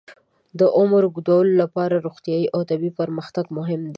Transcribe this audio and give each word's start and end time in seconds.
د 0.59 0.61
عمر 0.77 1.03
د 1.05 1.05
اوږدولو 1.09 1.53
لپاره 1.61 1.95
روغتیايي 2.07 2.45
او 2.55 2.59
طبي 2.69 2.89
پرمختګ 2.99 3.45
مهم 3.57 3.79
دی. 3.83 3.89